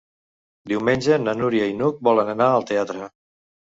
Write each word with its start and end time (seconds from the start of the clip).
Diumenge 0.71 1.19
na 1.27 1.35
Núria 1.41 1.67
i 1.73 1.77
n'Hug 1.83 2.03
volen 2.09 2.33
anar 2.37 2.49
al 2.57 2.67
teatre. 2.73 3.11